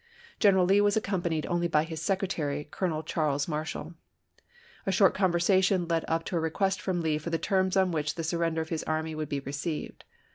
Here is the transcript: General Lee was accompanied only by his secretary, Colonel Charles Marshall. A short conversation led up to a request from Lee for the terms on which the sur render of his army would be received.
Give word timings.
General 0.39 0.65
Lee 0.65 0.81
was 0.81 0.97
accompanied 0.97 1.45
only 1.45 1.67
by 1.67 1.83
his 1.83 2.01
secretary, 2.01 2.67
Colonel 2.71 3.03
Charles 3.03 3.47
Marshall. 3.47 3.93
A 4.87 4.91
short 4.91 5.13
conversation 5.13 5.87
led 5.87 6.05
up 6.07 6.25
to 6.25 6.35
a 6.35 6.39
request 6.39 6.81
from 6.81 7.01
Lee 7.01 7.19
for 7.19 7.29
the 7.29 7.37
terms 7.37 7.77
on 7.77 7.91
which 7.91 8.15
the 8.15 8.23
sur 8.23 8.39
render 8.39 8.61
of 8.61 8.69
his 8.69 8.81
army 8.85 9.13
would 9.13 9.29
be 9.29 9.41
received. 9.41 10.03